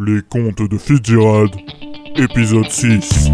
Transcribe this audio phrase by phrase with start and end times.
[0.00, 1.50] Les contes de Fitzgerald,
[2.14, 3.30] épisode 6.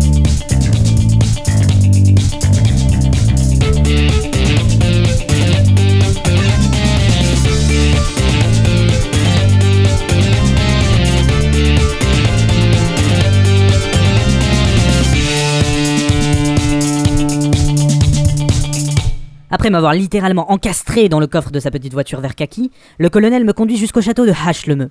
[19.50, 23.44] Après m'avoir littéralement encastré dans le coffre de sa petite voiture vert kaki, le colonel
[23.44, 24.88] me conduit jusqu'au château de Hache-le-Meu.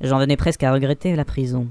[0.00, 1.68] J'en venais presque à regretter la prison.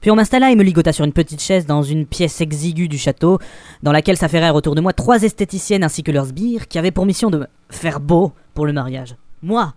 [0.00, 2.98] Puis on m'installa et me ligota sur une petite chaise dans une pièce exiguë du
[2.98, 3.38] château,
[3.82, 7.06] dans laquelle s'affairèrent autour de moi trois esthéticiennes ainsi que leurs sbires, qui avaient pour
[7.06, 9.16] mission de me faire beau pour le mariage.
[9.42, 9.74] Moi,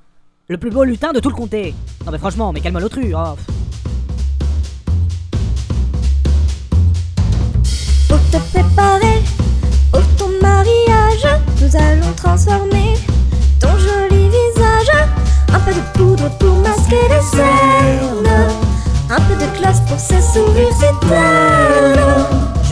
[0.48, 1.74] le plus beau lutin de tout le comté.
[2.06, 3.14] Non mais franchement, mais calme l'autru.
[3.16, 3.36] Oh.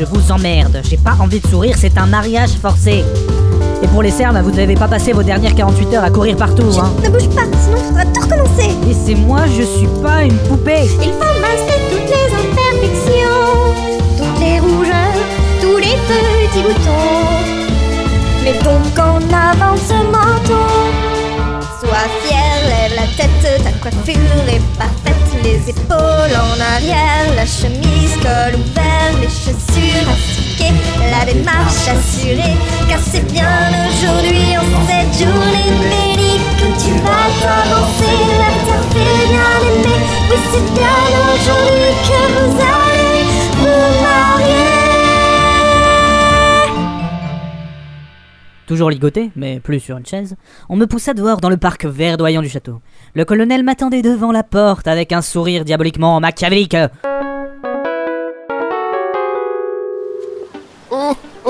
[0.03, 3.05] Je vous emmerde, j'ai pas envie de sourire, c'est un mariage forcé.
[3.81, 6.77] Et pour les cernes, vous n'avez pas passé vos dernières 48 heures à courir partout,
[6.77, 6.91] hein.
[7.01, 8.71] Ne bouge pas, sinon faudra tout recommencer.
[8.89, 10.89] Et c'est moi, je suis pas une poupée.
[11.01, 13.63] Il faut masquer toutes les imperfections,
[14.17, 15.23] toutes les rougeurs,
[15.61, 17.39] tous les petits boutons.
[18.43, 20.67] Mais donc en avant ce menton,
[21.79, 25.12] sois fier, lève la tête, ta coiffure est parfaite,
[25.43, 30.73] les épaules en arrière, la chemise col ouvert, les chaussures astiquées,
[31.11, 32.55] la démarche assurée,
[32.87, 39.27] car c'est bien aujourd'hui en cette journée bénie que tu vas t'avancer vers ta fille
[39.27, 40.03] bien-aimée.
[40.29, 40.97] Oui, c'est bien
[41.35, 42.82] aujourd'hui que vous allez
[48.73, 50.35] Toujours ligoté, mais plus sur une chaise,
[50.67, 52.81] on me poussa dehors dans le parc verdoyant du château.
[53.13, 56.75] Le colonel m'attendait devant la porte avec un sourire diaboliquement machiavélique.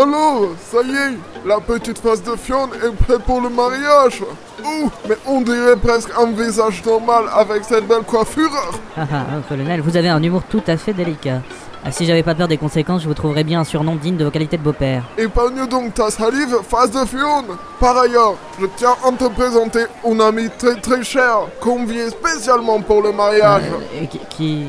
[0.03, 4.21] Alors, ça y est, la petite face de Fion est prête pour le mariage.
[4.63, 8.49] Ouh, mais on dirait presque un visage normal avec cette belle coiffure.
[8.97, 11.41] Ah ah, ah, colonel, vous avez un humour tout à fait délicat.
[11.85, 14.23] Ah, si j'avais pas peur des conséquences, je vous trouverais bien un surnom digne de
[14.23, 15.03] vos qualités de beau-père.
[15.17, 17.43] Épargne donc ta salive, face de Fion.
[17.79, 23.01] Par ailleurs, je tiens à te présenter un ami très très cher, convié spécialement pour
[23.01, 23.63] le mariage.
[24.01, 24.67] Euh, qui- qui...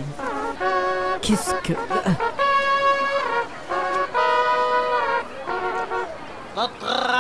[1.22, 1.72] Qu'est-ce que...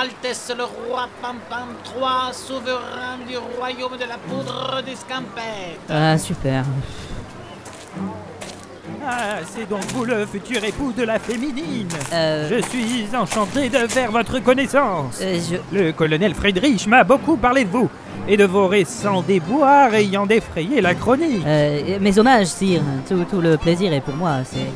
[0.04, 5.80] Altesse le roi Pampam III, souverain du royaume de la poudre d'escampette.
[5.88, 6.64] Ah, super.
[9.06, 11.88] Ah, c'est donc vous le futur époux de la féminine.
[12.12, 12.50] Euh...
[12.50, 15.20] Je suis enchanté de faire votre connaissance.
[15.22, 15.38] euh,
[15.72, 15.76] je...
[15.76, 17.88] Le colonel Friedrich m'a beaucoup parlé de vous
[18.28, 21.44] et de vos récents déboires ayant défrayé la chronique.
[21.46, 22.82] Euh, mes hommages, sire.
[23.08, 24.38] Tout, tout le plaisir est pour moi.
[24.44, 24.70] C'est...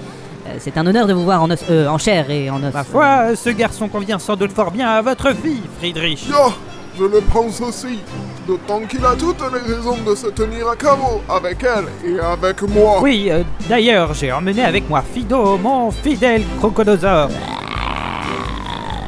[0.49, 2.73] euh, C'est un honneur de vous voir en, os, euh, en chair et en os.
[2.73, 6.29] Ma foi, ce garçon convient sans doute fort bien à votre fille, Friedrich.
[6.29, 6.53] Yo,
[6.99, 8.01] je le pense aussi.
[8.47, 12.63] D'autant qu'il a toutes les raisons de se tenir à carreau avec elle et avec
[12.63, 12.99] moi.
[13.03, 17.29] Oui, euh, d'ailleurs, j'ai emmené avec moi Fido, mon fidèle crocodosaure.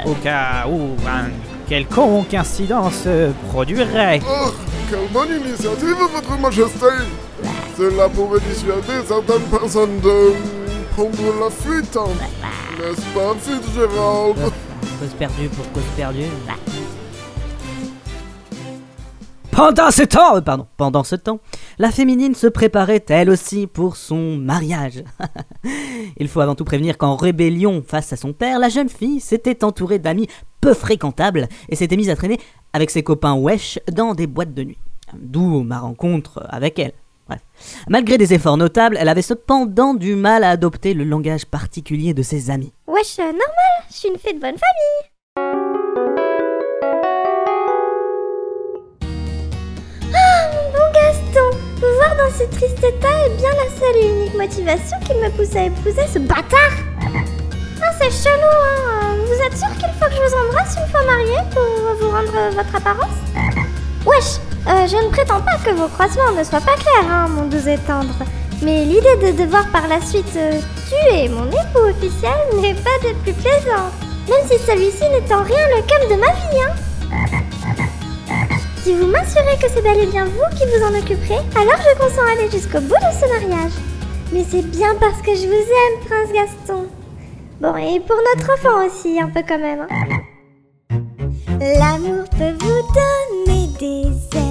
[0.04, 1.30] Au cas où un
[1.68, 4.20] quelconque incident se produirait.
[4.28, 4.50] Oh,
[4.90, 6.86] quelle bonne initiative, Votre Majesté
[7.78, 10.32] Cela pourrait dissuader certaines personnes de
[10.90, 12.08] prendre la fuite, hein.
[12.78, 14.36] n'est-ce pas, Fitzgerald
[14.98, 16.24] Cause perdue pour cause perdue.
[19.50, 21.40] Pendant ce temps, euh, pardon, pendant ce temps,
[21.78, 25.04] la féminine se préparait elle aussi pour son mariage.
[26.16, 29.64] Il faut avant tout prévenir qu'en rébellion face à son père, la jeune fille s'était
[29.64, 30.28] entourée d'amis
[30.60, 32.38] peu fréquentables et s'était mise à traîner
[32.72, 34.78] avec ses copains wesh dans des boîtes de nuit.
[35.14, 36.92] D'où ma rencontre avec elle.
[37.88, 42.22] Malgré des efforts notables, elle avait cependant du mal à adopter le langage particulier de
[42.22, 42.72] ses amis.
[42.86, 45.10] Wesh, euh, normal, je suis une fée de bonne famille.
[50.14, 54.34] Ah, mon Gaston, vous voir dans ce triste état est bien la seule et unique
[54.34, 56.74] motivation qui me pousse à épouser ce bâtard.
[57.82, 59.16] Ah, c'est chelou, hein.
[59.26, 61.64] Vous êtes sûr qu'il faut que je vous embrasse une fois mariée pour
[62.00, 63.16] vous rendre votre apparence?
[64.04, 67.46] Wesh, euh, je ne prétends pas que vos croisements ne soient pas clairs, hein, mon
[67.46, 68.14] doux et tendre.
[68.62, 73.14] Mais l'idée de devoir par la suite euh, tuer mon époux officiel n'est pas des
[73.14, 73.94] plus plaisantes.
[74.28, 76.74] Même si celui-ci n'est en rien le calme de ma vie, hein.
[78.82, 81.98] Si vous m'assurez que c'est bel et bien vous qui vous en occuperez, alors je
[81.98, 83.72] consens à aller jusqu'au bout de ce mariage.
[84.32, 86.86] Mais c'est bien parce que je vous aime, prince Gaston.
[87.60, 89.86] Bon, et pour notre enfant aussi, un peu quand même.
[89.90, 90.98] hein.
[91.60, 92.82] L'amour peut vous
[93.44, 94.49] donner des ailes.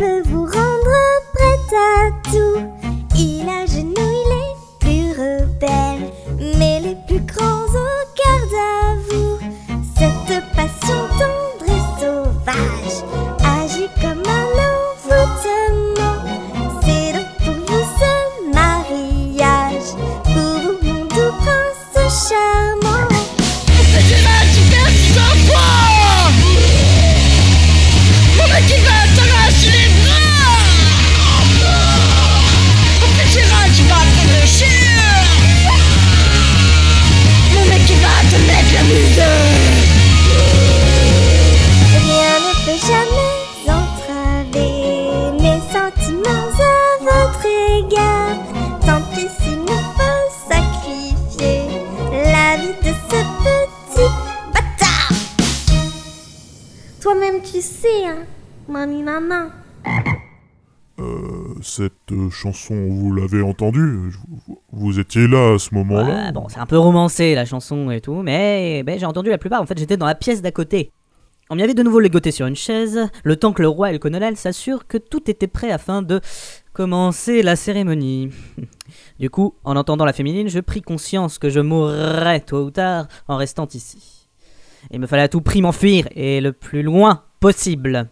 [0.00, 2.69] Il peut vous rendre prête à tout.
[57.00, 58.24] Toi-même tu sais, hein,
[58.68, 59.48] mamie maman.
[60.98, 64.12] Euh, cette euh, chanson, vous l'avez entendue?
[64.46, 66.26] Vous, vous étiez là à ce moment-là?
[66.26, 69.38] Ouais, bon, c'est un peu romancé la chanson et tout, mais ben, j'ai entendu la
[69.38, 69.62] plupart.
[69.62, 70.92] En fait, j'étais dans la pièce d'à côté.
[71.48, 73.92] On m'y avait de nouveau légoté sur une chaise, le temps que le roi et
[73.92, 76.20] le colonel s'assurent que tout était prêt afin de
[76.72, 78.30] commencer la cérémonie.
[79.20, 83.06] Du coup, en entendant la féminine, je pris conscience que je mourrais tôt ou tard
[83.28, 84.30] en restant ici.
[84.90, 88.08] Il me fallait à tout prix m'enfuir, et le plus loin possible.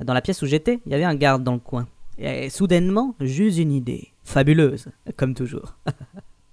[0.00, 1.88] Dans la pièce où j'étais, il y avait un garde dans le coin.
[2.16, 4.12] Et soudainement, j'eus une idée.
[4.22, 5.74] Fabuleuse, comme toujours.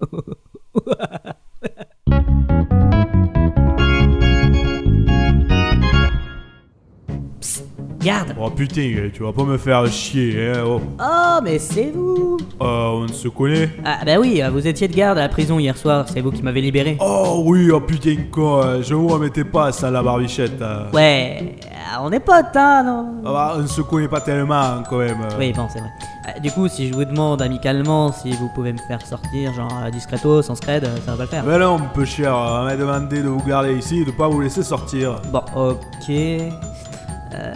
[8.03, 10.63] garde Oh putain, tu vas pas me faire chier, hein.
[10.65, 14.93] Oh, Oh, mais c'est vous Euh, on se connaît Ah bah oui, vous étiez de
[14.95, 16.97] garde à la prison hier soir, c'est vous qui m'avez libéré.
[16.99, 20.61] Oh oui, oh putain, euh, je vous remettais pas ça la barbichette.
[20.61, 20.89] euh.
[20.93, 21.55] Ouais,
[22.01, 23.05] on est potes, hein, non?
[23.25, 25.21] Ah bah, on se connaît pas tellement quand même.
[25.21, 25.35] euh.
[25.39, 25.89] Oui, bon, c'est vrai.
[26.27, 29.71] Euh, du coup, si je vous demande amicalement si vous pouvez me faire sortir, genre
[29.85, 31.43] euh, discreto, sans scred, euh, ça va pas le faire.
[31.45, 34.39] Mais non, peu cher, on m'a demandé de vous garder ici et de pas vous
[34.41, 35.19] laisser sortir.
[35.31, 36.09] Bon, ok.
[36.09, 37.53] Euh,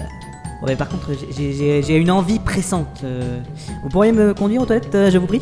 [0.62, 3.02] bon, mais par contre, j'ai- j'ai- j'ai j'ai une envie pressante.
[3.04, 3.40] euh,
[3.84, 5.42] vous pourriez me conduire aux toilettes, euh, je vous prie?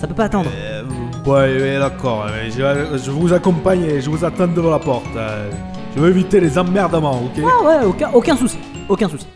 [0.00, 0.50] Ça peut pas attendre.
[0.54, 0.82] Euh,
[1.26, 5.04] ouais, ouais, d'accord, mais je, je vous accompagne et je vous attends devant la porte.
[5.16, 5.50] euh.
[5.96, 7.42] Je veux éviter les emmerdements, ok?
[7.44, 8.58] Ah ouais, aucun, aucun souci.
[8.88, 9.26] Aucun souci.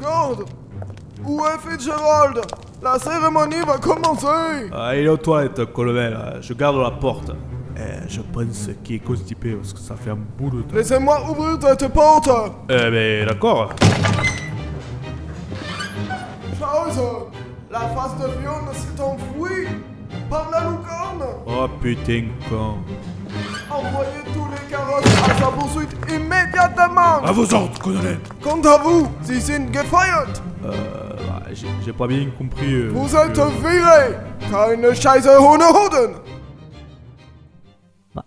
[0.00, 0.44] Garde
[1.26, 2.40] Où est Fitzgerald?
[2.82, 6.14] La cérémonie va commencer Ah, il est aux toilettes, colonel.
[6.18, 7.30] euh, Je garde la porte.
[7.76, 10.74] Eh, je pense qu'il est constipé parce que ça fait un bout de temps.
[10.76, 12.30] Laissez-moi ouvrir cette porte
[12.68, 13.72] Eh ben, d'accord.
[16.58, 17.00] Scheiße
[17.70, 19.68] La face de Fiona s'est enfuie
[20.30, 22.76] Par la lucarne Oh putain, con.
[23.70, 28.18] Envoyez tous les carrosses à sa poursuite immédiatement À vos ordres, colonel.
[28.40, 30.28] Quant à vous, Sie sind gefeuert
[30.64, 30.72] Euh,
[31.84, 32.72] j'ai pas bien compris.
[32.72, 34.16] euh, Vous êtes euh, viré
[34.50, 36.33] Keine Scheiße Hundehoden Bon,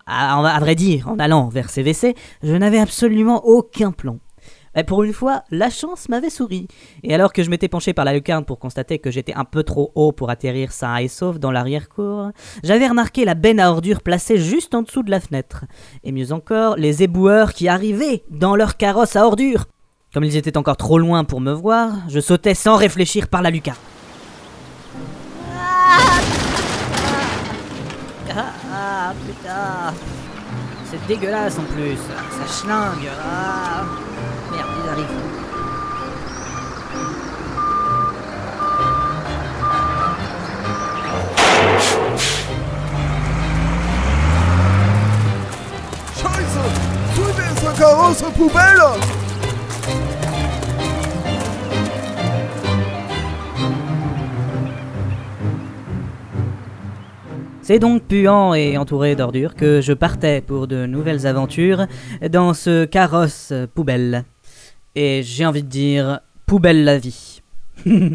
[0.06, 4.20] à, à vrai dire, en allant vers WC, je n'avais absolument aucun plan.
[4.78, 6.68] Et pour une fois, la chance m'avait souri.
[7.02, 9.64] Et alors que je m'étais penché par la lucarne pour constater que j'étais un peu
[9.64, 12.30] trop haut pour atterrir sain et sauf dans l'arrière-cour,
[12.64, 15.66] j'avais remarqué la benne à ordures placée juste en dessous de la fenêtre.
[16.04, 19.66] Et mieux encore, les éboueurs qui arrivaient dans leur carrosse à ordures.
[20.14, 23.50] Comme ils étaient encore trop loin pour me voir, je sautais sans réfléchir par la
[23.50, 23.78] lucarne.
[29.08, 29.94] Ah, putain.
[30.90, 31.98] C'est dégueulasse en plus.
[31.98, 33.10] Ça schlingue.
[33.24, 33.84] Ah.
[34.52, 35.06] Merde, ils arrivent.
[46.16, 46.58] Scheiße
[47.14, 48.84] Suivez ce carrosse poubelle
[57.68, 61.86] C'est donc puant et entouré d'ordures que je partais pour de nouvelles aventures
[62.32, 64.24] dans ce carrosse poubelle.
[64.96, 67.42] Et j'ai envie de dire poubelle la vie.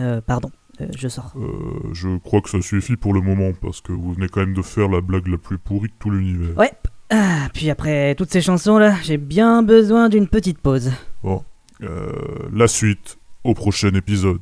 [0.00, 1.32] Euh, pardon, euh, je sors.
[1.36, 4.54] Euh, je crois que ça suffit pour le moment, parce que vous venez quand même
[4.54, 6.58] de faire la blague la plus pourrie de tout l'univers.
[6.58, 6.72] Ouais.
[7.10, 10.90] Ah, puis après toutes ces chansons là, j'ai bien besoin d'une petite pause.
[11.24, 12.12] Euh,
[12.52, 14.40] la suite, au prochain épisode.